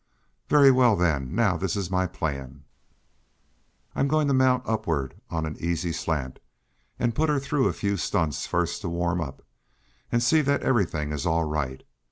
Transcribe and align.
"Very 0.49 0.71
well, 0.71 0.95
then. 0.95 1.35
Now 1.35 1.57
this 1.57 1.75
is 1.75 1.91
my 1.91 2.07
plan. 2.07 2.63
I'm 3.93 4.07
going 4.07 4.27
to 4.29 4.33
mount 4.33 4.63
upward 4.65 5.13
on 5.29 5.45
an 5.45 5.57
easy 5.59 5.91
slant, 5.91 6.39
and 6.97 7.13
put 7.13 7.29
her 7.29 7.39
through 7.39 7.67
a 7.67 7.73
few 7.73 7.97
stunts 7.97 8.47
first, 8.47 8.81
to 8.81 8.89
warm 8.89 9.21
up, 9.21 9.43
and 10.11 10.23
see 10.23 10.41
that 10.41 10.63
everything 10.63 11.11
is 11.11 11.27
all 11.27 11.43
right. 11.43 11.83